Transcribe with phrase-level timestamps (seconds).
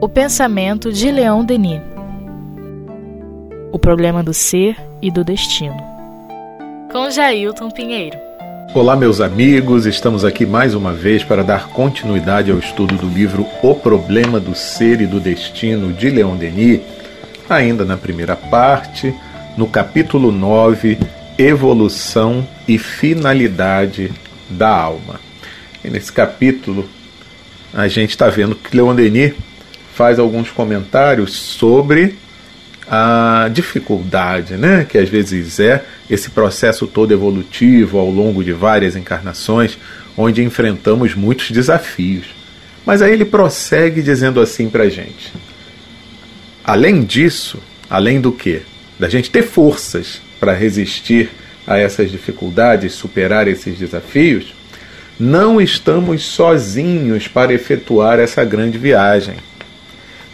[0.00, 1.80] O pensamento de Leon Denis.
[3.72, 5.76] O problema do ser e do destino.
[6.92, 8.16] Com Jailton Pinheiro.
[8.72, 13.46] Olá, meus amigos, estamos aqui mais uma vez para dar continuidade ao estudo do livro
[13.62, 16.80] O Problema do Ser e do Destino de Leon Denis,
[17.48, 19.12] ainda na primeira parte,
[19.56, 20.98] no capítulo 9,
[21.36, 24.12] Evolução e Finalidade
[24.48, 25.18] da Alma.
[25.84, 26.88] E nesse capítulo,
[27.74, 29.34] a gente está vendo que Leon Denis
[29.94, 32.16] faz alguns comentários sobre
[32.88, 38.94] a dificuldade, né, que às vezes é esse processo todo evolutivo ao longo de várias
[38.94, 39.76] encarnações,
[40.16, 42.26] onde enfrentamos muitos desafios.
[42.86, 45.32] Mas aí ele prossegue dizendo assim para a gente:
[46.62, 48.62] além disso, além do que?
[49.00, 51.30] Da gente ter forças para resistir
[51.66, 54.54] a essas dificuldades, superar esses desafios,
[55.18, 59.36] não estamos sozinhos para efetuar essa grande viagem.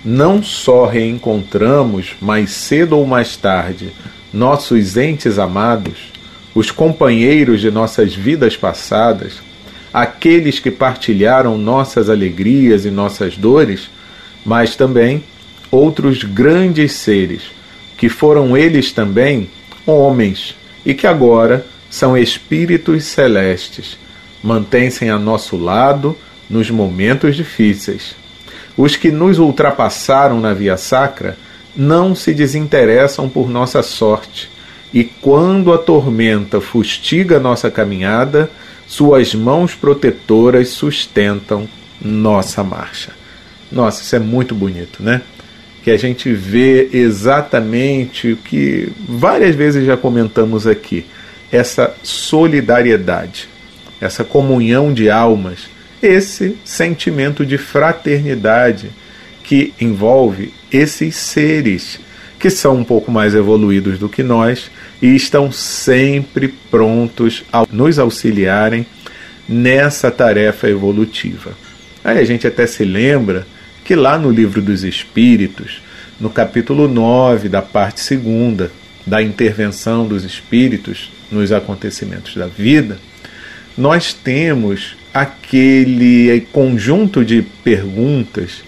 [0.04, 3.92] Não só reencontramos mais cedo ou mais tarde
[4.32, 6.12] nossos entes amados,
[6.54, 9.34] os companheiros de nossas vidas passadas,
[9.92, 13.90] aqueles que partilharam nossas alegrias e nossas dores,
[14.44, 15.22] mas também
[15.70, 17.42] outros grandes seres,
[17.96, 19.50] que foram eles também
[19.84, 20.54] homens
[20.86, 23.98] e que agora são espíritos celestes,
[24.42, 26.16] mantêm-se a nosso lado
[26.48, 28.20] nos momentos difíceis
[28.76, 31.36] os que nos ultrapassaram na via sacra
[31.76, 34.50] não se desinteressam por nossa sorte,
[34.92, 38.50] e quando a tormenta fustiga nossa caminhada,
[38.86, 41.68] suas mãos protetoras sustentam
[42.00, 43.12] nossa marcha.
[43.70, 45.20] Nossa, isso é muito bonito, né?
[45.84, 51.06] Que a gente vê exatamente o que várias vezes já comentamos aqui:
[51.52, 53.48] essa solidariedade,
[54.00, 55.68] essa comunhão de almas
[56.02, 58.90] esse sentimento de fraternidade
[59.44, 62.00] que envolve esses seres
[62.38, 64.70] que são um pouco mais evoluídos do que nós
[65.02, 68.86] e estão sempre prontos a nos auxiliarem
[69.46, 71.52] nessa tarefa evolutiva.
[72.02, 73.46] Aí a gente até se lembra
[73.84, 75.82] que lá no Livro dos Espíritos,
[76.18, 78.70] no capítulo 9 da parte segunda
[79.06, 82.98] da intervenção dos espíritos nos acontecimentos da vida,
[83.76, 88.62] nós temos aquele conjunto de perguntas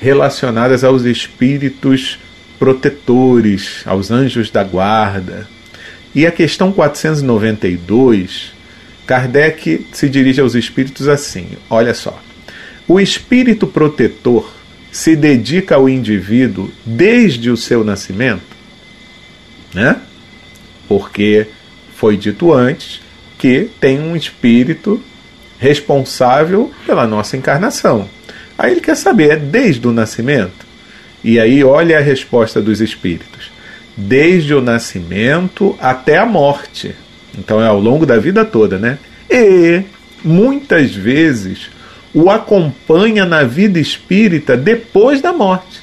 [0.00, 2.18] relacionadas aos espíritos
[2.58, 5.48] protetores, aos anjos da guarda.
[6.14, 8.52] E a questão 492,
[9.06, 12.20] Kardec se dirige aos espíritos assim: olha só.
[12.86, 14.52] O espírito protetor
[14.90, 18.42] se dedica ao indivíduo desde o seu nascimento,
[19.72, 19.96] né?
[20.86, 21.46] Porque
[21.96, 23.00] foi dito antes
[23.42, 25.02] que tem um espírito
[25.58, 28.08] responsável pela nossa encarnação.
[28.56, 30.64] Aí ele quer saber, é desde o nascimento?
[31.24, 33.50] E aí olha a resposta dos espíritos.
[33.96, 36.94] Desde o nascimento até a morte.
[37.36, 38.96] Então é ao longo da vida toda, né?
[39.28, 39.82] E
[40.22, 41.68] muitas vezes
[42.14, 45.80] o acompanha na vida espírita depois da morte.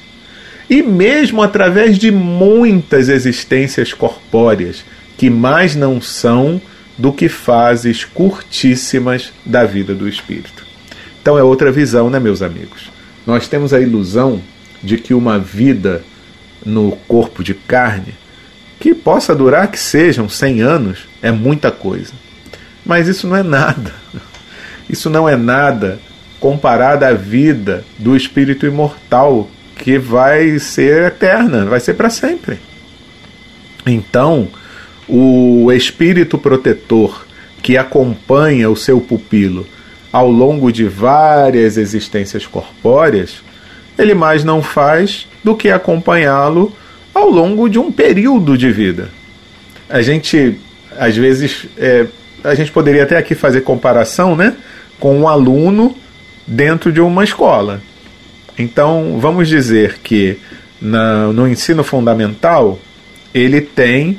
[0.70, 4.82] E mesmo através de muitas existências corpóreas
[5.18, 6.58] que mais não são
[7.00, 10.66] do que fases curtíssimas da vida do espírito.
[11.22, 12.90] Então é outra visão, né, meus amigos?
[13.26, 14.42] Nós temos a ilusão
[14.82, 16.02] de que uma vida
[16.64, 18.14] no corpo de carne,
[18.78, 22.12] que possa durar que sejam 100 anos, é muita coisa.
[22.84, 23.94] Mas isso não é nada.
[24.88, 25.98] Isso não é nada
[26.38, 32.58] comparado à vida do espírito imortal, que vai ser eterna, vai ser para sempre.
[33.86, 34.48] Então,
[35.08, 37.26] o espírito protetor
[37.62, 39.66] que acompanha o seu pupilo
[40.12, 43.42] ao longo de várias existências corpóreas,
[43.98, 46.74] ele mais não faz do que acompanhá-lo
[47.14, 49.10] ao longo de um período de vida.
[49.88, 50.58] A gente,
[50.98, 52.06] às vezes, é,
[52.42, 54.56] a gente poderia até aqui fazer comparação né,
[54.98, 55.96] com um aluno
[56.46, 57.80] dentro de uma escola.
[58.58, 60.38] Então, vamos dizer que
[60.80, 62.78] na, no ensino fundamental
[63.32, 64.18] ele tem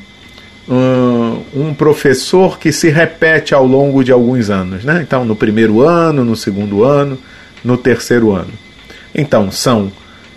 [0.67, 4.83] um professor que se repete ao longo de alguns anos.
[4.83, 5.01] Né?
[5.01, 7.17] Então, no primeiro ano, no segundo ano,
[7.63, 8.51] no terceiro ano.
[9.13, 9.91] Então, são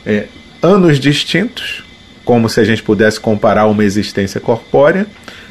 [0.04, 0.26] é,
[0.62, 1.84] anos distintos,
[2.24, 5.06] como se a gente pudesse comparar uma existência corpórea,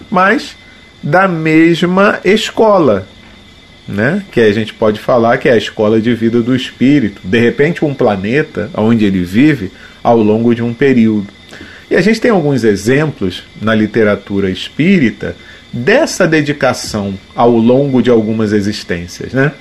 [0.10, 0.56] mas
[1.02, 3.08] da mesma escola,
[3.88, 4.24] né?
[4.32, 7.22] que a gente pode falar que é a escola de vida do espírito.
[7.24, 9.72] De repente, um planeta onde ele vive
[10.04, 11.28] ao longo de um período.
[11.90, 15.36] E a gente tem alguns exemplos na literatura espírita
[15.72, 19.34] dessa dedicação ao longo de algumas existências.
[19.34, 19.52] Né?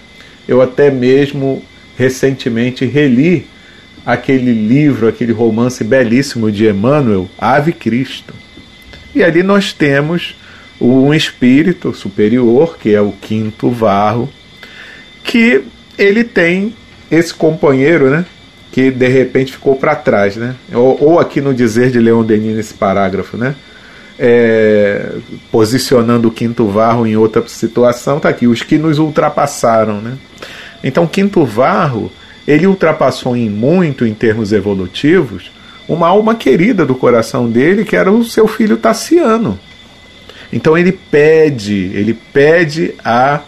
[0.47, 1.63] Eu até mesmo
[1.97, 3.47] recentemente reli
[4.05, 8.35] aquele livro, aquele romance belíssimo de Emmanuel, Ave Cristo.
[9.15, 10.35] E ali nós temos
[10.81, 14.29] um espírito superior, que é o quinto varro,
[15.23, 15.63] que
[15.97, 16.75] ele tem
[17.11, 18.25] esse companheiro, né?
[18.73, 20.57] Que de repente ficou para trás, né?
[20.73, 23.55] Ou, ou, aqui no dizer de Leon Denis nesse parágrafo, né?
[24.19, 25.13] É,
[25.51, 30.15] posicionando o quinto varro em outra situação, tá aqui, os que nos ultrapassaram, né?
[30.83, 32.11] Então, quinto varro,
[32.49, 35.51] ele ultrapassou em muito em termos evolutivos
[35.89, 39.59] uma alma querida do coração dele, que era o seu filho Tassiano.
[40.53, 43.41] Então ele pede, ele pede a,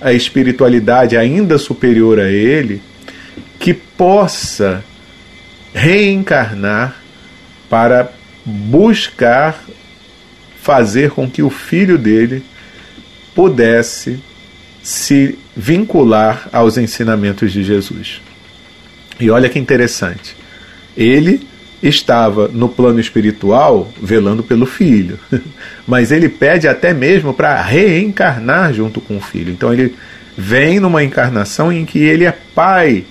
[0.00, 2.82] a espiritualidade ainda superior a ele
[3.60, 4.82] que possa
[5.74, 6.96] reencarnar
[7.68, 8.10] para
[8.44, 9.62] buscar
[10.60, 12.42] fazer com que o filho dele
[13.34, 14.18] pudesse
[14.82, 18.20] se vincular aos ensinamentos de Jesus.
[19.20, 20.34] E olha que interessante.
[20.96, 21.46] Ele
[21.82, 25.18] estava no plano espiritual velando pelo filho,
[25.86, 29.52] mas ele pede até mesmo para reencarnar junto com o filho.
[29.52, 29.94] Então ele
[30.36, 33.04] vem numa encarnação em que ele é pai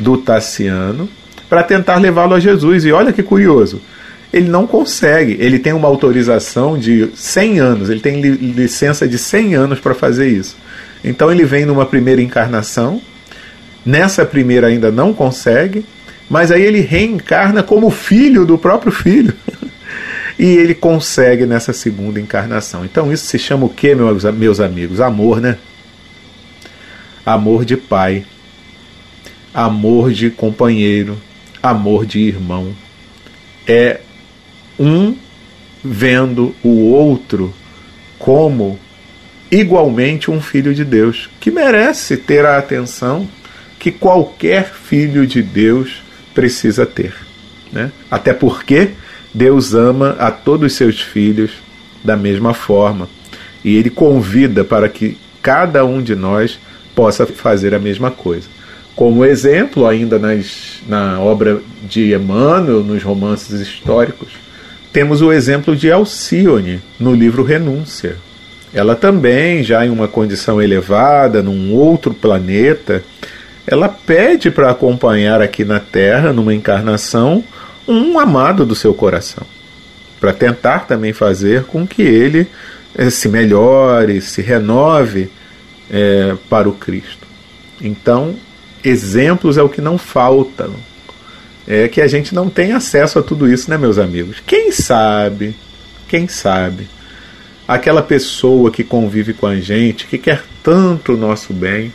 [0.00, 1.08] do Tassiano
[1.48, 2.84] para tentar levá-lo a Jesus.
[2.84, 3.80] E olha que curioso,
[4.32, 5.36] ele não consegue.
[5.38, 10.28] Ele tem uma autorização de 100 anos, ele tem licença de 100 anos para fazer
[10.28, 10.56] isso.
[11.04, 13.00] Então ele vem numa primeira encarnação,
[13.84, 15.84] nessa primeira ainda não consegue,
[16.28, 19.34] mas aí ele reencarna como filho do próprio filho.
[20.38, 22.84] e ele consegue nessa segunda encarnação.
[22.84, 25.00] Então isso se chama o que, meus, meus amigos?
[25.00, 25.58] Amor, né?
[27.26, 28.24] Amor de pai,
[29.52, 31.18] amor de companheiro,
[31.62, 32.74] amor de irmão.
[33.66, 34.00] É
[34.78, 35.14] um
[35.82, 37.54] vendo o outro
[38.18, 38.78] como
[39.50, 43.28] igualmente um filho de Deus, que merece ter a atenção
[43.78, 46.02] que qualquer filho de Deus
[46.34, 47.14] precisa ter.
[47.72, 47.90] Né?
[48.10, 48.90] Até porque
[49.32, 51.50] Deus ama a todos os seus filhos
[52.04, 53.08] da mesma forma.
[53.64, 56.58] E ele convida para que cada um de nós
[56.94, 58.48] possa fazer a mesma coisa.
[59.00, 64.28] Como exemplo, ainda nas, na obra de Emmanuel, nos romances históricos,
[64.92, 68.18] temos o exemplo de Alcione no livro Renúncia.
[68.74, 73.02] Ela também, já em uma condição elevada, num outro planeta,
[73.66, 77.42] ela pede para acompanhar aqui na Terra, numa encarnação,
[77.88, 79.46] um amado do seu coração,
[80.20, 82.46] para tentar também fazer com que ele
[82.94, 85.30] eh, se melhore, se renove
[85.90, 87.26] é, para o Cristo.
[87.80, 88.36] Então,
[88.84, 90.70] exemplos é o que não falta.
[91.66, 94.42] É que a gente não tem acesso a tudo isso, né, meus amigos?
[94.46, 95.54] Quem sabe,
[96.08, 96.88] quem sabe,
[97.68, 101.92] aquela pessoa que convive com a gente, que quer tanto o nosso bem,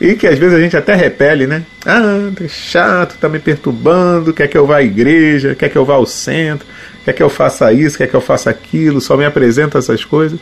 [0.00, 1.64] e que às vezes a gente até repele, né?
[1.84, 5.84] Ah, tá chato, tá me perturbando, quer que eu vá à igreja, quer que eu
[5.84, 6.66] vá ao centro,
[7.04, 10.40] quer que eu faça isso, quer que eu faça aquilo, só me apresenta essas coisas.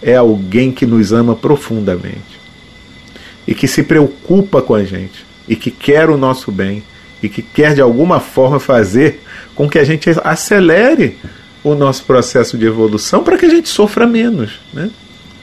[0.00, 2.43] É alguém que nos ama profundamente
[3.46, 6.82] e que se preocupa com a gente e que quer o nosso bem
[7.22, 9.20] e que quer de alguma forma fazer
[9.54, 11.18] com que a gente acelere
[11.62, 14.60] o nosso processo de evolução para que a gente sofra menos.
[14.72, 14.90] Né?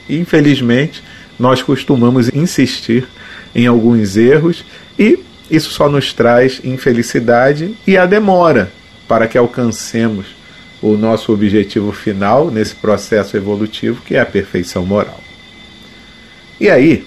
[0.08, 1.02] E, infelizmente,
[1.38, 3.06] nós costumamos insistir
[3.54, 4.64] em alguns erros
[4.98, 5.18] e
[5.50, 8.70] isso só nos traz infelicidade e a demora
[9.08, 10.26] para que alcancemos
[10.80, 15.20] o nosso objetivo final nesse processo evolutivo, que é a perfeição moral.
[16.60, 17.04] E aí,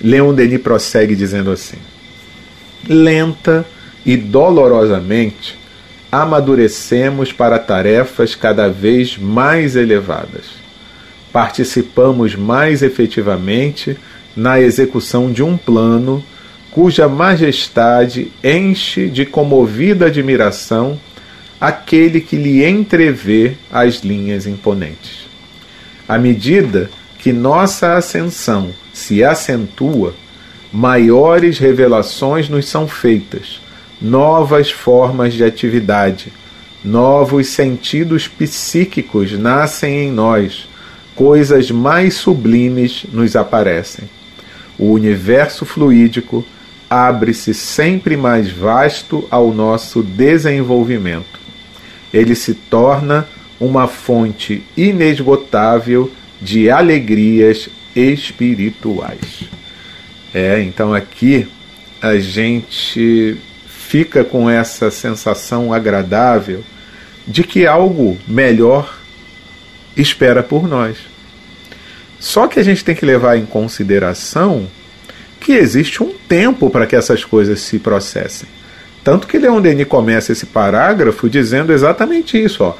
[0.00, 1.78] Leon Denis prossegue dizendo assim:
[2.88, 3.66] lenta
[4.04, 5.58] e dolorosamente
[6.10, 10.46] amadurecemos para tarefas cada vez mais elevadas.
[11.32, 13.96] Participamos mais efetivamente
[14.34, 16.24] na execução de um plano
[16.70, 20.98] cuja majestade enche de comovida admiração
[21.60, 25.26] aquele que lhe entrevê as linhas imponentes.
[26.08, 26.88] À medida
[27.18, 30.14] que nossa ascensão se acentua,
[30.72, 33.60] maiores revelações nos são feitas,
[34.02, 36.32] novas formas de atividade,
[36.84, 40.68] novos sentidos psíquicos nascem em nós,
[41.14, 44.08] coisas mais sublimes nos aparecem.
[44.76, 46.44] O universo fluídico
[46.90, 51.38] abre-se sempre mais vasto ao nosso desenvolvimento.
[52.12, 53.28] Ele se torna
[53.60, 59.44] uma fonte inesgotável de alegrias espirituais.
[60.32, 61.48] É, então aqui
[62.00, 63.36] a gente
[63.66, 66.62] fica com essa sensação agradável
[67.26, 68.98] de que algo melhor
[69.96, 70.96] espera por nós.
[72.20, 74.66] Só que a gente tem que levar em consideração
[75.40, 78.48] que existe um tempo para que essas coisas se processem.
[79.02, 82.74] Tanto que Leon Denis começa esse parágrafo dizendo exatamente isso, ó,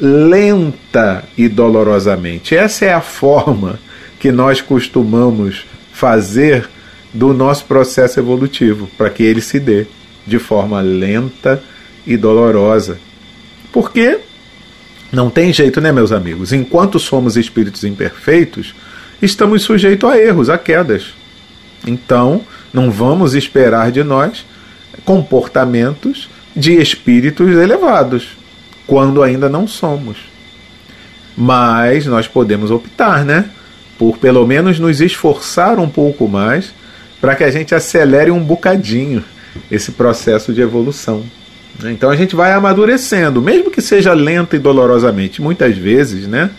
[0.00, 2.56] lenta e dolorosamente.
[2.56, 3.78] Essa é a forma
[4.18, 6.68] que nós costumamos fazer
[7.12, 9.86] do nosso processo evolutivo, para que ele se dê
[10.26, 11.62] de forma lenta
[12.06, 12.98] e dolorosa.
[13.72, 14.18] Porque
[15.12, 16.52] não tem jeito, né, meus amigos?
[16.52, 18.74] Enquanto somos espíritos imperfeitos,
[19.22, 21.14] estamos sujeitos a erros, a quedas.
[21.86, 22.42] Então,
[22.72, 24.44] não vamos esperar de nós
[25.04, 28.36] comportamentos de espíritos elevados,
[28.86, 30.18] quando ainda não somos.
[31.36, 33.50] Mas nós podemos optar, né?
[33.98, 36.74] Por pelo menos nos esforçar um pouco mais
[37.20, 39.24] para que a gente acelere um bocadinho
[39.70, 41.24] esse processo de evolução.
[41.84, 45.42] Então a gente vai amadurecendo, mesmo que seja lenta e dolorosamente.
[45.42, 46.50] Muitas vezes, né?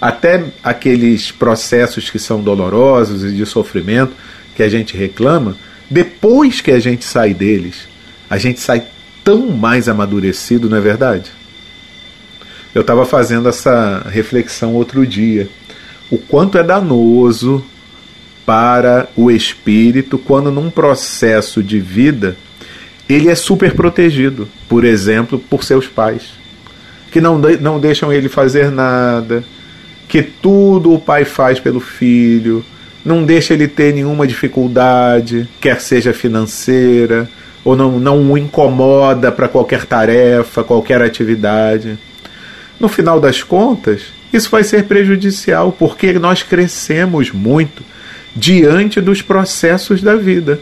[0.00, 4.12] Até aqueles processos que são dolorosos e de sofrimento
[4.56, 5.56] que a gente reclama,
[5.90, 7.88] depois que a gente sai deles,
[8.28, 8.84] a gente sai
[9.22, 11.30] tão mais amadurecido, não é verdade?
[12.74, 15.48] Eu estava fazendo essa reflexão outro dia.
[16.10, 17.64] O quanto é danoso
[18.44, 22.36] para o espírito quando num processo de vida
[23.08, 26.32] ele é super protegido, por exemplo, por seus pais,
[27.10, 29.44] que não, de, não deixam ele fazer nada,
[30.08, 32.64] que tudo o pai faz pelo filho,
[33.04, 37.28] não deixa ele ter nenhuma dificuldade, quer seja financeira,
[37.64, 41.98] ou não, não o incomoda para qualquer tarefa, qualquer atividade.
[42.78, 47.82] No final das contas, isso vai ser prejudicial, porque nós crescemos muito
[48.34, 50.60] diante dos processos da vida,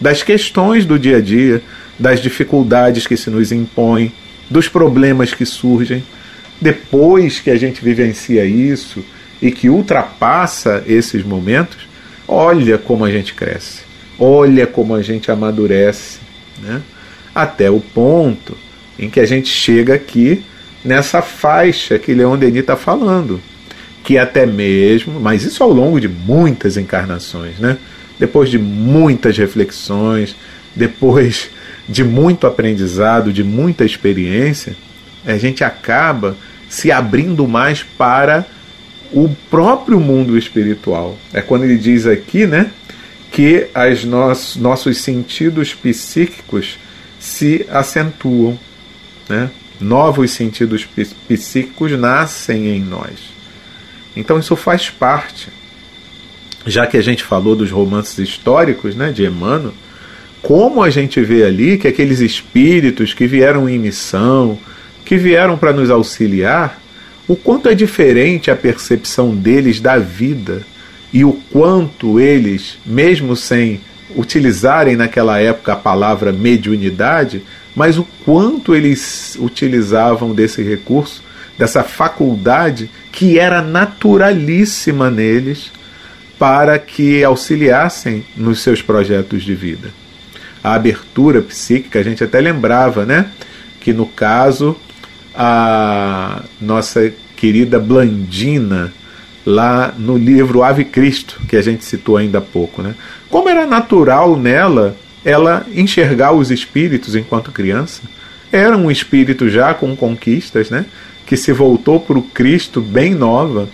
[0.00, 1.62] das questões do dia a dia,
[1.98, 4.12] das dificuldades que se nos impõem,
[4.48, 6.02] dos problemas que surgem.
[6.60, 9.04] Depois que a gente vivencia isso
[9.40, 11.88] e que ultrapassa esses momentos,
[12.26, 13.82] olha como a gente cresce,
[14.18, 16.18] olha como a gente amadurece,
[16.62, 16.80] né?
[17.34, 18.56] até o ponto
[18.98, 20.42] em que a gente chega aqui
[20.84, 23.40] nessa faixa que Leon Denis está falando,
[24.02, 27.78] que até mesmo, mas isso ao longo de muitas encarnações, né?
[28.18, 30.36] depois de muitas reflexões,
[30.74, 31.50] depois
[31.88, 34.76] de muito aprendizado, de muita experiência,
[35.24, 36.36] a gente acaba
[36.68, 38.46] se abrindo mais para
[39.12, 41.18] o próprio mundo espiritual.
[41.32, 42.70] É quando ele diz aqui, né,
[43.30, 46.78] que as nos, nossos sentidos psíquicos
[47.18, 48.58] se acentuam,
[49.28, 49.50] né?
[49.82, 50.86] Novos sentidos
[51.28, 53.32] psíquicos nascem em nós.
[54.16, 55.48] Então isso faz parte.
[56.64, 59.74] Já que a gente falou dos romances históricos, né, de Emmanuel,
[60.40, 64.58] como a gente vê ali que aqueles espíritos que vieram em missão,
[65.04, 66.80] que vieram para nos auxiliar,
[67.28, 70.62] o quanto é diferente a percepção deles da vida
[71.12, 73.80] e o quanto eles, mesmo sem
[74.16, 77.42] utilizarem naquela época a palavra mediunidade,
[77.74, 81.22] mas o quanto eles utilizavam desse recurso,
[81.58, 85.70] dessa faculdade que era naturalíssima neles
[86.38, 90.02] para que auxiliassem nos seus projetos de vida
[90.62, 93.26] a abertura psíquica, a gente até lembrava, né?
[93.80, 94.76] Que no caso,
[95.34, 98.92] a nossa querida Blandina,
[99.44, 102.94] lá no livro Ave Cristo, que a gente citou ainda há pouco, né?
[103.28, 108.02] Como era natural nela ela enxergar os espíritos enquanto criança.
[108.50, 110.84] Era um espírito já com conquistas, né?
[111.26, 113.68] Que se voltou para o Cristo bem nova.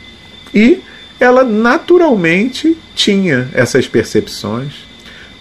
[0.55, 0.81] E
[1.19, 4.89] ela naturalmente tinha essas percepções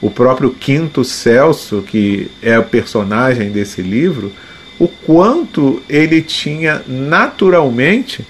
[0.02, 4.32] o próprio Quinto Celso, que é o personagem desse livro,
[4.80, 8.26] o quanto ele tinha naturalmente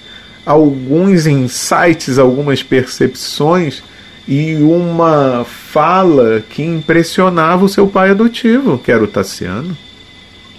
[0.46, 3.82] alguns insights, algumas percepções
[4.28, 9.74] e uma fala que impressionava o seu pai adotivo, que era o Tassiano.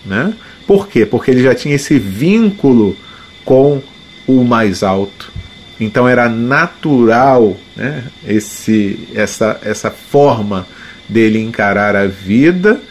[0.03, 0.33] Né?
[0.65, 1.05] Por quê?
[1.05, 2.97] Porque ele já tinha esse vínculo
[3.45, 3.79] com
[4.25, 5.31] o mais alto.
[5.79, 10.67] Então era natural né, esse, essa, essa forma
[11.07, 12.81] dele encarar a vida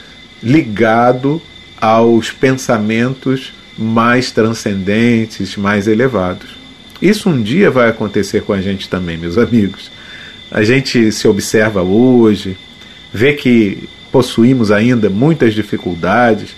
[0.41, 1.43] ligado
[1.81, 6.51] aos pensamentos mais transcendentes, mais elevados.
[7.03, 9.91] Isso um dia vai acontecer com a gente também, meus amigos.
[10.51, 12.57] A gente se observa hoje,
[13.13, 16.55] vê que possuímos ainda muitas dificuldades,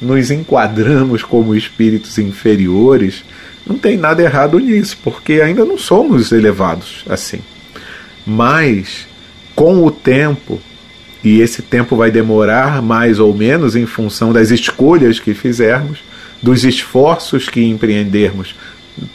[0.00, 3.24] nos enquadramos como espíritos inferiores.
[3.66, 7.40] Não tem nada errado nisso, porque ainda não somos elevados assim.
[8.26, 9.06] Mas,
[9.54, 10.60] com o tempo,
[11.22, 15.98] e esse tempo vai demorar mais ou menos em função das escolhas que fizermos,
[16.42, 18.54] dos esforços que empreendermos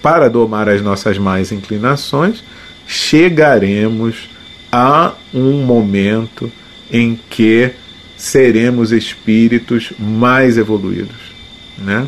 [0.02, 2.44] para domar as nossas más inclinações,
[2.88, 4.30] chegaremos
[4.72, 6.52] há um momento
[6.92, 7.72] em que
[8.18, 11.34] seremos espíritos mais evoluídos,
[11.78, 12.08] né?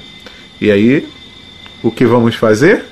[0.59, 1.07] E aí,
[1.83, 2.85] o que vamos fazer?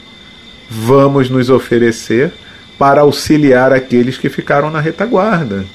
[0.70, 2.32] Vamos nos oferecer
[2.78, 5.66] para auxiliar aqueles que ficaram na retaguarda.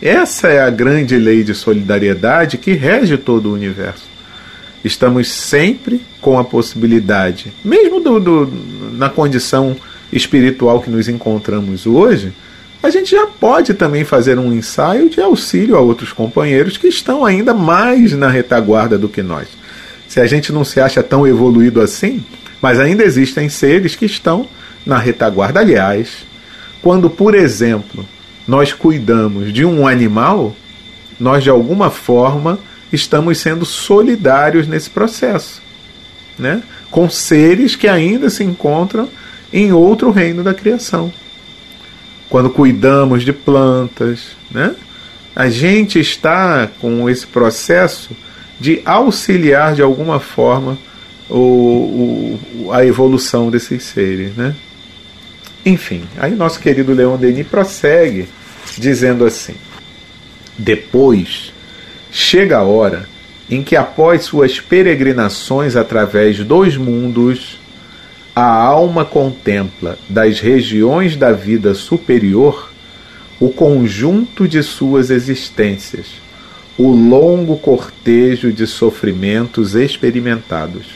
[0.00, 4.06] Essa é a grande lei de solidariedade que rege todo o universo.
[4.84, 8.52] Estamos sempre com a possibilidade, mesmo do, do,
[8.92, 9.76] na condição
[10.12, 12.32] espiritual que nos encontramos hoje,
[12.82, 17.24] a gente já pode também fazer um ensaio de auxílio a outros companheiros que estão
[17.24, 19.48] ainda mais na retaguarda do que nós.
[20.06, 22.24] Se a gente não se acha tão evoluído assim,
[22.62, 24.48] mas ainda existem seres que estão
[24.86, 25.60] na retaguarda.
[25.60, 26.24] Aliás,
[26.80, 28.06] quando, por exemplo,
[28.46, 30.56] nós cuidamos de um animal,
[31.18, 32.58] nós de alguma forma
[32.92, 35.60] estamos sendo solidários nesse processo,
[36.38, 36.62] né?
[36.90, 39.08] com seres que ainda se encontram
[39.52, 41.12] em outro reino da criação.
[42.28, 44.74] Quando cuidamos de plantas, né?
[45.34, 48.10] a gente está com esse processo
[48.60, 50.76] de auxiliar de alguma forma
[51.30, 54.34] o, o, a evolução desses seres.
[54.36, 54.54] Né?
[55.64, 58.28] Enfim, aí nosso querido Leon Denis prossegue
[58.76, 59.54] dizendo assim:
[60.58, 61.52] Depois
[62.10, 63.08] chega a hora
[63.50, 67.58] em que, após suas peregrinações através dos mundos,
[68.38, 72.70] a alma contempla das regiões da vida superior
[73.40, 76.06] o conjunto de suas existências,
[76.76, 80.86] o longo cortejo de sofrimentos experimentados.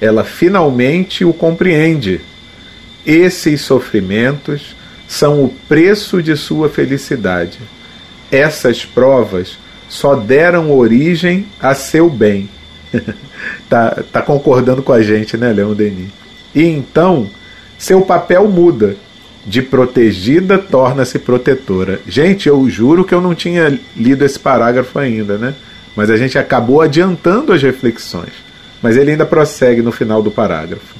[0.00, 2.20] Ela finalmente o compreende.
[3.06, 4.74] Esses sofrimentos
[5.06, 7.58] são o preço de sua felicidade.
[8.32, 9.56] Essas provas
[9.88, 12.48] só deram origem a seu bem.
[13.70, 16.27] tá, tá concordando com a gente, né, Leon Denis?
[16.54, 17.28] E então,
[17.78, 18.96] seu papel muda.
[19.46, 22.00] De protegida torna-se protetora.
[22.06, 25.54] Gente, eu juro que eu não tinha lido esse parágrafo ainda, né?
[25.96, 28.32] Mas a gente acabou adiantando as reflexões.
[28.82, 30.96] Mas ele ainda prossegue no final do parágrafo.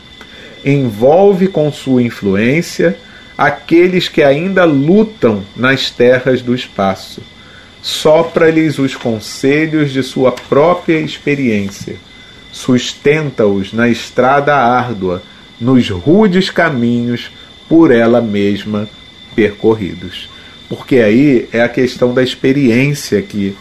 [0.64, 2.96] Envolve com sua influência
[3.36, 7.20] aqueles que ainda lutam nas terras do espaço
[7.82, 11.96] sopra-lhes os conselhos de sua própria experiência,
[12.50, 15.22] sustenta-os na estrada árdua,
[15.60, 17.30] nos rudes caminhos
[17.68, 18.88] por ela mesma
[19.34, 20.28] percorridos.
[20.68, 23.56] Porque aí é a questão da experiência que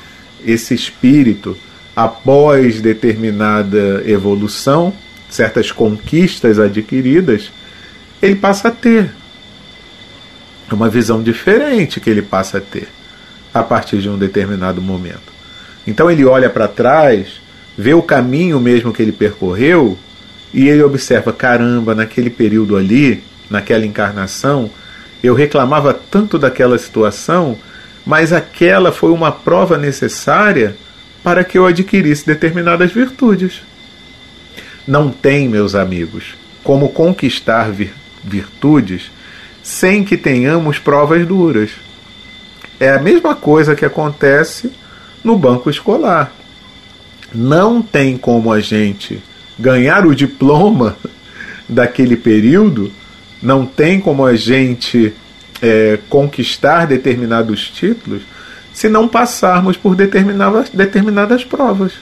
[0.46, 1.58] esse espírito,
[1.96, 4.94] após determinada evolução,
[5.30, 7.52] certas conquistas adquiridas,
[8.22, 9.12] ele passa a ter.
[10.70, 12.88] É uma visão diferente que ele passa a ter
[13.54, 15.34] a partir de um determinado momento.
[15.86, 17.40] Então ele olha para trás,
[17.78, 19.98] vê o caminho mesmo que ele percorreu
[20.54, 24.70] e ele observa: caramba, naquele período ali, naquela encarnação,
[25.24, 27.58] eu reclamava tanto daquela situação,
[28.06, 30.76] mas aquela foi uma prova necessária
[31.24, 33.62] para que eu adquirisse determinadas virtudes.
[34.88, 37.70] Não tem, meus amigos, como conquistar
[38.24, 39.12] virtudes
[39.62, 41.72] sem que tenhamos provas duras.
[42.80, 44.72] É a mesma coisa que acontece
[45.22, 46.32] no banco escolar.
[47.34, 49.22] Não tem como a gente
[49.58, 50.98] ganhar o diploma
[51.68, 52.92] daquele período,
[53.42, 55.14] não tem como a gente
[55.62, 58.22] é, conquistar determinados títulos
[58.74, 61.94] se não passarmos por determinadas, determinadas provas.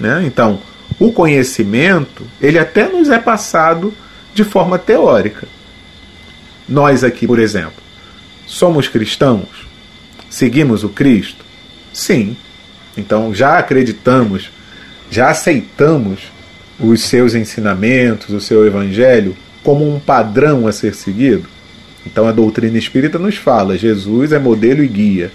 [0.00, 0.24] Né?
[0.26, 0.60] Então,
[0.98, 3.94] o conhecimento ele até nos é passado
[4.34, 5.46] de forma teórica.
[6.68, 7.82] Nós aqui, por exemplo,
[8.46, 9.66] somos cristãos?
[10.28, 11.44] Seguimos o Cristo?
[11.92, 12.36] Sim.
[12.96, 14.50] Então já acreditamos,
[15.10, 16.20] já aceitamos
[16.78, 21.46] os seus ensinamentos, o seu evangelho como um padrão a ser seguido?
[22.06, 25.32] Então a doutrina espírita nos fala: Jesus é modelo e guia.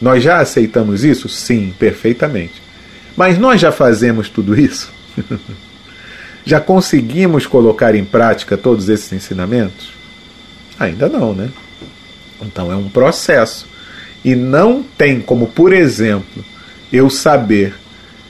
[0.00, 1.28] Nós já aceitamos isso?
[1.28, 2.62] Sim, perfeitamente.
[3.16, 4.92] Mas nós já fazemos tudo isso?
[6.44, 9.92] já conseguimos colocar em prática todos esses ensinamentos?
[10.78, 11.48] Ainda não, né?
[12.42, 13.66] Então é um processo.
[14.24, 16.44] E não tem como, por exemplo,
[16.92, 17.74] eu saber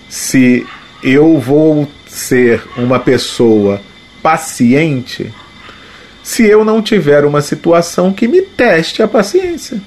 [0.09, 0.67] se
[1.03, 3.81] eu vou ser uma pessoa
[4.23, 5.33] paciente
[6.23, 9.81] se eu não tiver uma situação que me teste a paciência.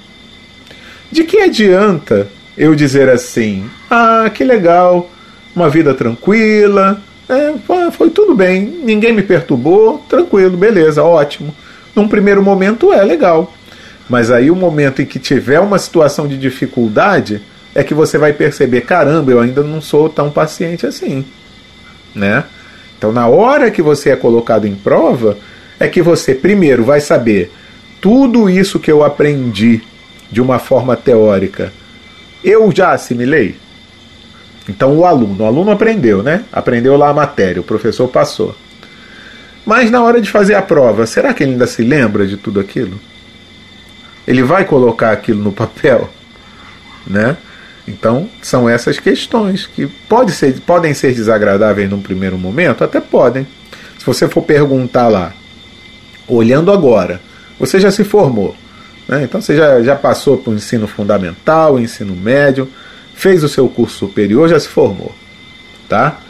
[1.10, 5.10] De que adianta eu dizer assim: ah, que legal,
[5.56, 11.54] uma vida tranquila, é, foi tudo bem, ninguém me perturbou, tranquilo, beleza, ótimo.
[11.94, 13.52] Num primeiro momento é legal.
[14.08, 17.40] Mas aí o momento em que tiver uma situação de dificuldade
[17.74, 21.24] é que você vai perceber, caramba, eu ainda não sou tão paciente assim,
[22.18, 22.44] né?
[22.96, 25.38] Então, na hora que você é colocado em prova,
[25.78, 27.52] é que você primeiro vai saber
[28.00, 29.80] tudo isso que eu aprendi
[30.30, 31.72] de uma forma teórica,
[32.44, 33.56] eu já assimilei?
[34.68, 36.44] Então o aluno, o aluno aprendeu, né?
[36.52, 38.54] Aprendeu lá a matéria, o professor passou.
[39.64, 42.60] Mas na hora de fazer a prova, será que ele ainda se lembra de tudo
[42.60, 42.98] aquilo?
[44.26, 46.10] Ele vai colocar aquilo no papel,
[47.06, 47.36] né?
[47.88, 53.46] Então, são essas questões que pode ser, podem ser desagradáveis num primeiro momento, até podem.
[53.98, 55.32] Se você for perguntar lá,
[56.26, 57.18] olhando agora,
[57.58, 58.54] você já se formou,
[59.08, 59.24] né?
[59.24, 62.70] então você já, já passou para o ensino fundamental, ensino médio,
[63.14, 65.14] fez o seu curso superior, já se formou,
[65.88, 66.20] tá?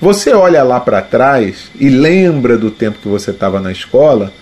[0.00, 4.32] Você olha lá para trás e lembra do tempo que você estava na escola,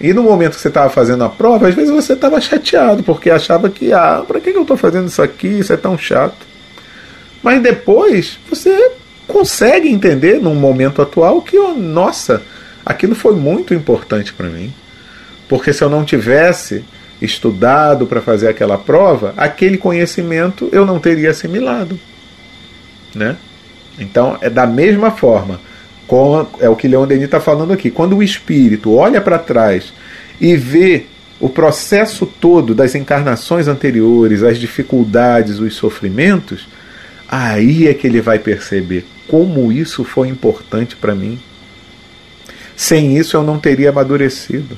[0.00, 3.28] e no momento que você estava fazendo a prova, às vezes você estava chateado, porque
[3.28, 5.46] achava que, ah, para que eu estou fazendo isso aqui?
[5.46, 6.46] Isso é tão chato.
[7.42, 8.92] Mas depois você
[9.26, 12.42] consegue entender, num momento atual, que, oh, nossa,
[12.84, 14.72] aquilo foi muito importante para mim.
[15.48, 16.84] Porque se eu não tivesse
[17.20, 21.98] estudado para fazer aquela prova, aquele conhecimento eu não teria assimilado.
[23.14, 23.36] Né?
[23.98, 25.60] Então, é da mesma forma,
[26.10, 27.88] com, é o que Leon Denis está falando aqui.
[27.88, 29.92] Quando o espírito olha para trás
[30.40, 31.06] e vê
[31.38, 36.66] o processo todo das encarnações anteriores, as dificuldades, os sofrimentos,
[37.28, 41.38] aí é que ele vai perceber como isso foi importante para mim.
[42.74, 44.76] Sem isso eu não teria amadurecido.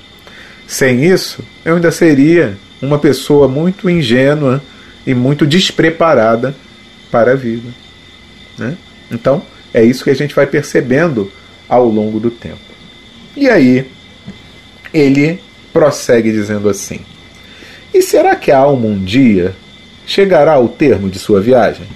[0.67, 4.63] Sem isso, eu ainda seria uma pessoa muito ingênua
[5.07, 6.55] e muito despreparada
[7.11, 7.71] para a vida.
[8.59, 8.77] Né?
[9.11, 9.43] Então,
[9.73, 11.31] é isso que a gente vai percebendo
[11.69, 12.61] ao longo do tempo.
[13.37, 13.87] E aí,
[14.93, 15.41] ele
[15.73, 17.01] prossegue dizendo assim:
[17.93, 19.55] E será que a alma um dia
[20.07, 21.87] chegará ao termo de sua viagem?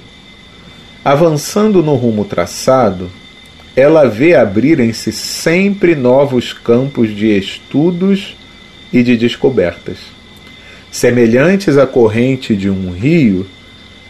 [1.04, 3.10] Avançando no rumo traçado,
[3.76, 8.34] ela vê abrirem-se sempre novos campos de estudos
[8.92, 9.98] e de descobertas.
[10.90, 13.46] Semelhantes à corrente de um rio,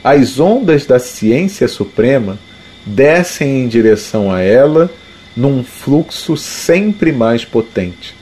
[0.04, 2.38] as ondas da ciência suprema
[2.86, 4.88] descem em direção a ela
[5.36, 8.14] num fluxo sempre mais potente.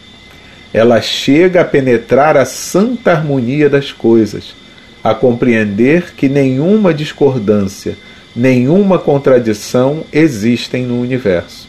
[0.73, 4.57] Ela chega a penetrar a santa harmonia das coisas,
[5.05, 7.97] a compreender que nenhuma discordância,
[8.35, 11.69] nenhuma contradição existem no universo,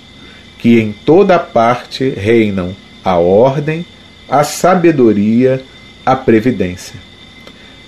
[0.58, 3.86] que em toda parte reinam a ordem,
[4.28, 5.62] a sabedoria,
[6.04, 6.96] a previdência.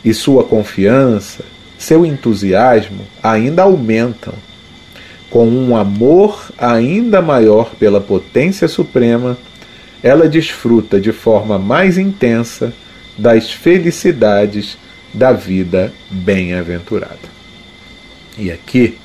[0.05, 1.43] E sua confiança,
[1.77, 4.33] seu entusiasmo ainda aumentam.
[5.37, 9.37] Com um amor ainda maior pela potência suprema,
[10.01, 12.73] ela desfruta de forma mais intensa
[13.15, 14.79] das felicidades
[15.13, 17.19] da vida bem-aventurada.
[18.35, 18.97] E aqui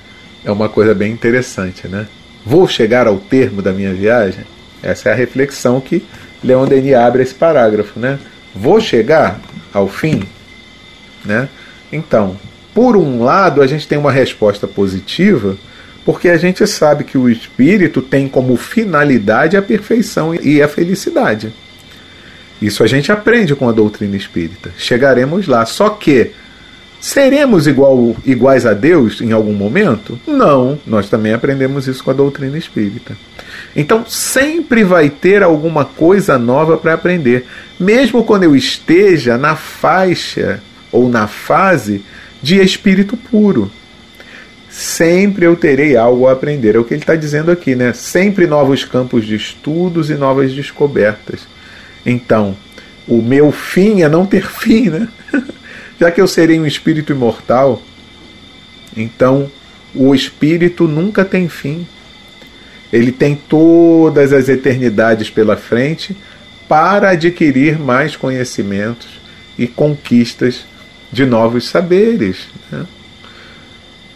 [0.43, 2.07] é uma coisa bem interessante, né?
[2.47, 4.45] Vou chegar ao termo da minha viagem?
[4.83, 6.03] Essa é a reflexão que
[6.43, 8.19] Leon Denis abre esse parágrafo, né?
[8.55, 9.39] Vou chegar
[9.71, 10.23] ao fim,
[11.27, 11.51] né?
[11.93, 12.39] Então,
[12.73, 15.59] por um lado, a gente tem uma resposta positiva,
[16.05, 21.53] porque a gente sabe que o espírito tem como finalidade a perfeição e a felicidade.
[22.61, 24.71] Isso a gente aprende com a doutrina espírita.
[24.79, 25.67] Chegaremos lá.
[25.67, 26.31] Só que
[27.01, 30.19] seremos igual, iguais a Deus em algum momento?
[30.27, 30.79] Não.
[30.87, 33.17] Nós também aprendemos isso com a doutrina espírita.
[33.75, 37.47] Então sempre vai ter alguma coisa nova para aprender,
[37.79, 40.63] mesmo quando eu esteja na faixa
[40.93, 42.05] ou na fase
[42.41, 43.71] de espírito puro.
[44.73, 46.75] Sempre eu terei algo a aprender.
[46.75, 47.93] É o que ele está dizendo aqui, né?
[47.93, 51.47] Sempre novos campos de estudos e novas descobertas.
[52.07, 52.57] Então,
[53.07, 55.09] o meu fim é não ter fim, né?
[56.01, 57.83] Já que eu serei um espírito imortal,
[58.97, 59.53] então
[59.95, 61.87] o espírito nunca tem fim.
[62.91, 66.17] Ele tem todas as eternidades pela frente
[66.67, 69.21] para adquirir mais conhecimentos
[69.59, 70.65] e conquistas
[71.13, 72.49] de novos saberes.
[72.71, 72.87] Né?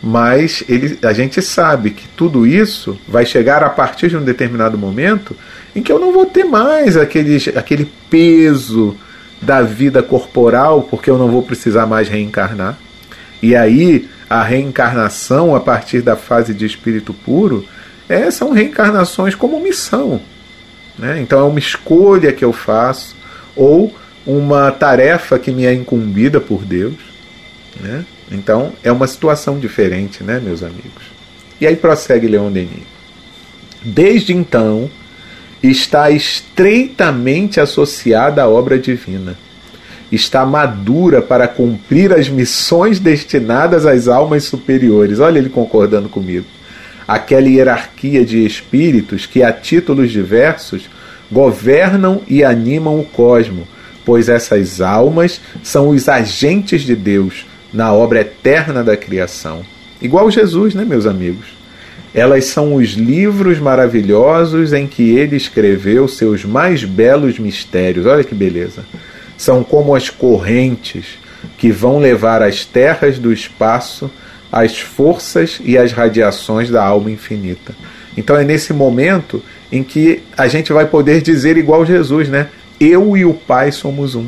[0.08, 4.78] Mas ele, a gente sabe que tudo isso vai chegar a partir de um determinado
[4.78, 5.36] momento
[5.74, 8.96] em que eu não vou ter mais aquele, aquele peso
[9.42, 12.78] da vida corporal, porque eu não vou precisar mais reencarnar.
[13.42, 17.66] E aí, a reencarnação, a partir da fase de espírito puro,
[18.08, 20.20] é, são reencarnações como missão.
[20.96, 21.20] Né?
[21.20, 23.16] Então é uma escolha que eu faço,
[23.56, 23.92] ou
[24.24, 26.94] uma tarefa que me é incumbida por Deus.
[27.80, 28.04] Né?
[28.30, 31.14] Então é uma situação diferente, né, meus amigos?
[31.60, 32.84] E aí prossegue Leon Denis.
[33.82, 34.90] Desde então,
[35.62, 39.36] está estreitamente associada à obra divina.
[40.10, 45.18] Está madura para cumprir as missões destinadas às almas superiores.
[45.18, 46.46] Olha ele concordando comigo
[47.06, 50.88] aquela hierarquia de espíritos que, a títulos diversos,
[51.30, 53.66] governam e animam o cosmo,
[54.04, 59.62] pois essas almas são os agentes de Deus na obra eterna da criação.
[60.00, 61.46] Igual Jesus, né, meus amigos?
[62.14, 68.06] Elas são os livros maravilhosos em que ele escreveu seus mais belos mistérios.
[68.06, 68.84] Olha que beleza!
[69.36, 71.18] São como as correntes
[71.58, 74.10] que vão levar as terras do espaço
[74.50, 77.74] as forças e as radiações da alma infinita.
[78.16, 82.48] Então é nesse momento em que a gente vai poder dizer igual Jesus, né?
[82.80, 84.26] Eu e o Pai somos um.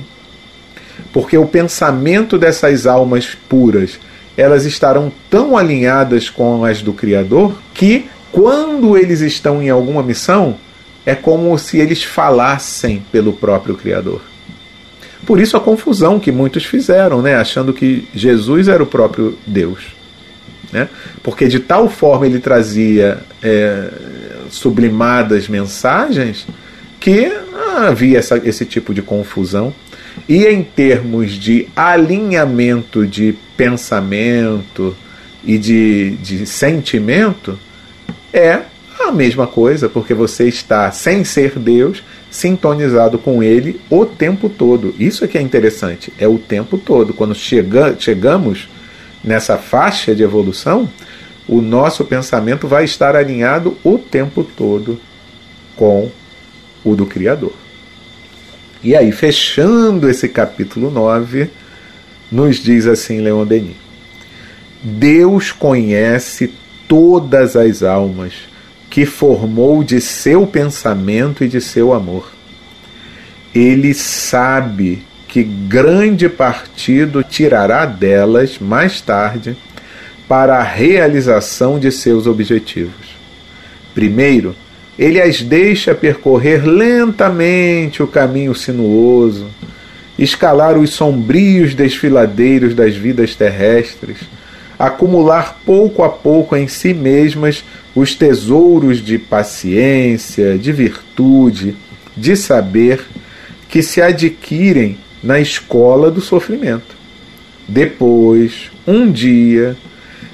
[1.13, 3.99] Porque o pensamento dessas almas puras,
[4.37, 10.57] elas estarão tão alinhadas com as do Criador que quando eles estão em alguma missão,
[11.05, 14.21] é como se eles falassem pelo próprio Criador.
[15.27, 17.35] Por isso a confusão que muitos fizeram, né?
[17.35, 19.87] achando que Jesus era o próprio Deus.
[20.73, 20.89] Né?
[21.23, 23.91] Porque de tal forma ele trazia é,
[24.51, 26.47] sublimadas mensagens
[27.01, 29.73] que ah, havia essa, esse tipo de confusão.
[30.29, 34.97] E em termos de alinhamento de pensamento
[35.45, 37.59] e de, de sentimento,
[38.33, 38.63] é
[38.99, 44.95] a mesma coisa, porque você está, sem ser Deus, sintonizado com Ele o tempo todo.
[44.99, 47.15] Isso é que é interessante, é o tempo todo.
[47.15, 48.69] Quando chega, chegamos
[49.23, 50.89] nessa faixa de evolução,
[51.47, 55.01] o nosso pensamento vai estar alinhado o tempo todo
[55.75, 56.11] com
[56.85, 57.55] o do Criador.
[58.83, 61.51] E aí, fechando esse capítulo 9,
[62.31, 63.77] nos diz assim Leon Denis:
[64.83, 66.53] Deus conhece
[66.87, 68.35] todas as almas
[68.89, 72.33] que formou de seu pensamento e de seu amor.
[73.55, 79.57] Ele sabe que grande partido tirará delas mais tarde
[80.27, 83.17] para a realização de seus objetivos.
[83.95, 84.55] Primeiro,
[84.99, 89.47] ele as deixa percorrer lentamente o caminho sinuoso,
[90.19, 94.19] escalar os sombrios desfiladeiros das vidas terrestres,
[94.77, 101.77] acumular pouco a pouco em si mesmas os tesouros de paciência, de virtude,
[102.17, 103.01] de saber
[103.69, 106.97] que se adquirem na escola do sofrimento.
[107.69, 109.77] Depois, um dia,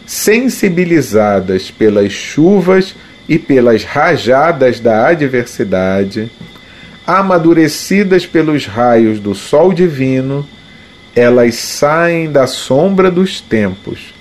[0.07, 2.95] sensibilizadas pelas chuvas
[3.29, 6.31] e pelas rajadas da adversidade,
[7.07, 10.47] amadurecidas pelos raios do sol divino,
[11.15, 14.15] elas saem da sombra dos tempos,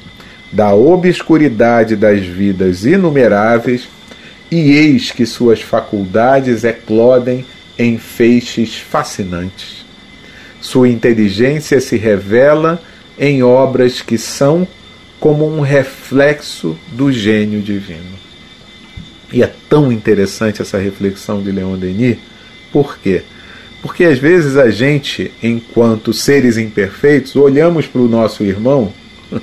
[0.52, 3.88] da obscuridade das vidas inumeráveis,
[4.52, 7.44] e eis que suas faculdades eclodem
[7.78, 9.84] em feixes fascinantes.
[10.62, 12.82] Sua inteligência se revela
[13.18, 14.68] em obras que são
[15.20, 18.24] como um reflexo do gênio divino.
[19.34, 22.17] E é tão interessante essa reflexão de Leon Denis,
[22.72, 23.24] por quê?
[23.82, 28.93] Porque às vezes a gente, enquanto seres imperfeitos, olhamos para o nosso irmão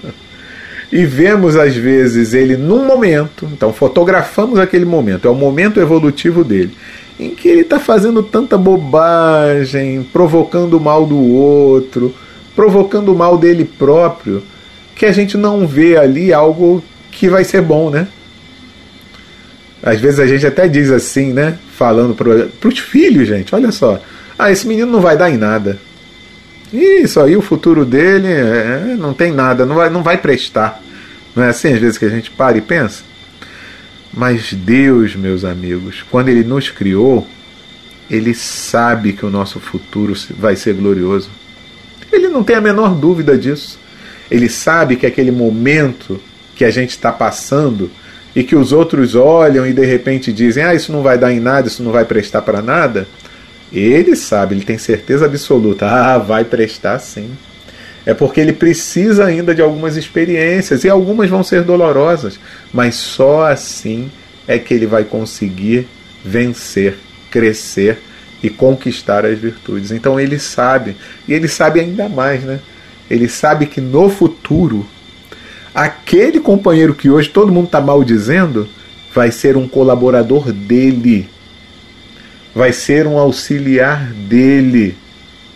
[0.91, 6.45] e vemos às vezes ele num momento, então fotografamos aquele momento, é o momento evolutivo
[6.45, 6.73] dele
[7.21, 12.15] em que ele está fazendo tanta bobagem, provocando o mal do outro,
[12.57, 14.43] provocando o mal dele próprio,
[14.97, 18.09] que a gente não vê ali algo que vai ser bom, né?
[19.83, 21.59] Às vezes a gente até diz assim, né?
[21.77, 24.01] Falando para os filhos, gente, olha só.
[24.39, 25.79] Ah, esse menino não vai dar em nada.
[26.73, 30.81] Isso aí, o futuro dele é, não tem nada, não vai, não vai prestar.
[31.35, 33.03] Não é assim às vezes que a gente para e pensa?
[34.13, 37.27] Mas Deus, meus amigos, quando Ele nos criou,
[38.11, 41.31] Ele sabe que o nosso futuro vai ser glorioso.
[42.13, 43.79] Ele não tem a menor dúvida disso.
[44.31, 46.21] Ele sabe que aquele momento
[46.55, 47.91] que a gente está passando
[48.35, 51.41] e que os outros olham e de repente dizem: Ah, isso não vai dar em
[51.41, 53.07] nada, isso não vai prestar para nada.
[53.73, 57.31] Ele sabe, ele tem certeza absoluta: Ah, vai prestar sim
[58.05, 62.41] é porque ele precisa ainda de algumas experiências e algumas vão ser dolorosas,
[62.73, 64.11] mas só assim
[64.49, 65.87] é que ele vai conseguir
[66.25, 66.97] vencer,
[67.31, 67.99] crescer
[68.43, 69.91] e conquistar as virtudes.
[69.91, 70.97] Então ele sabe,
[71.29, 72.61] e ele sabe ainda mais, né?
[73.11, 74.87] Ele sabe que no futuro
[75.75, 78.69] aquele companheiro que hoje todo mundo está maldizendo
[79.15, 81.29] vai ser um colaborador dele,
[82.55, 84.97] vai ser um auxiliar dele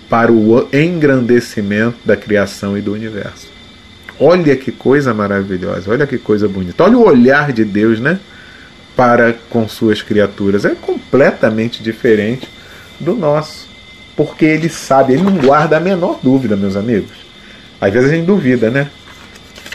[0.09, 3.49] para o engrandecimento da criação e do universo.
[4.19, 6.85] Olha que coisa maravilhosa, olha que coisa bonita.
[6.85, 8.21] Olha o olhar de Deus, né?
[8.95, 10.65] Para com suas criaturas.
[10.65, 12.49] É completamente diferente
[13.01, 13.69] do nosso.
[14.17, 17.11] Porque ele sabe, ele não guarda a menor dúvida, meus amigos.
[17.81, 18.89] Às vezes a gente duvida, né?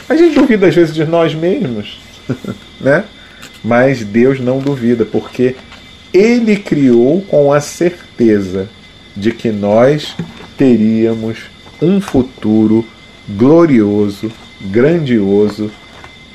[0.09, 1.99] A gente duvida às vezes de nós mesmos,
[2.81, 3.05] né?
[3.63, 5.55] Mas Deus não duvida, porque
[6.11, 8.67] ele criou com a certeza
[9.15, 10.15] de que nós
[10.57, 11.37] teríamos
[11.81, 12.85] um futuro
[13.29, 15.71] glorioso, grandioso,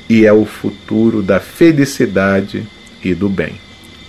[0.07, 2.65] e é o futuro da felicidade
[3.03, 3.55] e do bem.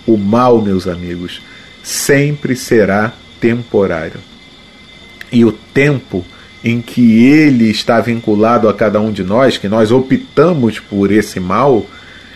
[0.05, 1.41] O mal, meus amigos,
[1.83, 4.19] sempre será temporário.
[5.31, 6.23] E o tempo
[6.63, 11.39] em que ele está vinculado a cada um de nós, que nós optamos por esse
[11.39, 11.85] mal,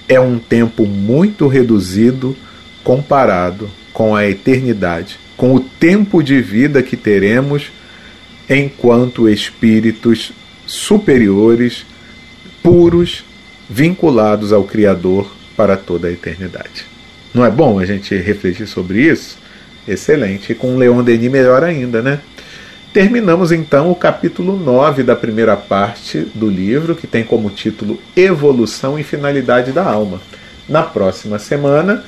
[0.08, 2.36] é um tempo muito reduzido
[2.84, 7.72] comparado com a eternidade, com o tempo de vida que teremos
[8.50, 10.32] enquanto espíritos
[10.66, 11.86] superiores,
[12.62, 13.24] puros,
[13.70, 16.86] vinculados ao Criador para toda a eternidade.
[17.34, 19.38] Não é bom a gente refletir sobre isso?
[19.88, 20.52] Excelente.
[20.52, 22.20] E com Leon Denis, melhor ainda, né?
[22.94, 29.00] Terminamos então o capítulo 9 da primeira parte do livro, que tem como título Evolução
[29.00, 30.20] e Finalidade da Alma.
[30.68, 32.04] Na próxima semana,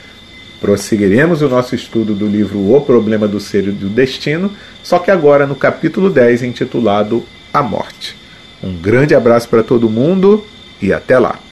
[0.60, 4.52] prosseguiremos o nosso estudo do livro O Problema do Ser e do Destino,
[4.84, 8.18] só que agora no capítulo 10, intitulado A Morte.
[8.62, 10.46] Um grande abraço para todo mundo
[10.82, 11.44] e até lá!